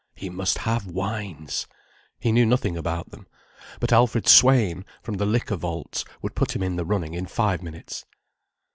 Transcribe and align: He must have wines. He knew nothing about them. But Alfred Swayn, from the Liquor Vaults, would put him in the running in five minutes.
He 0.15 0.31
must 0.31 0.57
have 0.57 0.87
wines. 0.87 1.67
He 2.19 2.31
knew 2.31 2.43
nothing 2.47 2.75
about 2.75 3.11
them. 3.11 3.27
But 3.79 3.93
Alfred 3.93 4.23
Swayn, 4.27 4.83
from 5.03 5.17
the 5.17 5.27
Liquor 5.27 5.57
Vaults, 5.57 6.03
would 6.23 6.33
put 6.33 6.55
him 6.55 6.63
in 6.63 6.75
the 6.75 6.85
running 6.85 7.13
in 7.13 7.27
five 7.27 7.61
minutes. 7.61 8.05